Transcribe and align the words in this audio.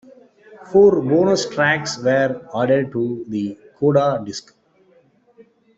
Four 0.71 0.99
bonus 1.03 1.47
tracks 1.47 1.99
were 1.99 2.41
added 2.55 2.91
to 2.93 3.23
the 3.27 3.55
"Coda" 3.77 4.19
disc. 4.25 4.51